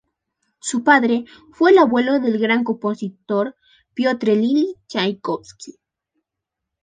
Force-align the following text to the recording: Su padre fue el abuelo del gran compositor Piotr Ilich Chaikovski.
Su 0.59 0.83
padre 0.83 1.25
fue 1.53 1.69
el 1.69 1.77
abuelo 1.77 2.19
del 2.19 2.39
gran 2.39 2.63
compositor 2.63 3.55
Piotr 3.93 4.29
Ilich 4.29 4.79
Chaikovski. 4.87 5.75